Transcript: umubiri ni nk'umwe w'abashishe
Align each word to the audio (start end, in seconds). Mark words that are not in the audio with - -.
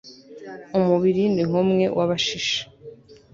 umubiri 0.77 1.23
ni 1.33 1.43
nk'umwe 1.49 1.85
w'abashishe 1.97 2.59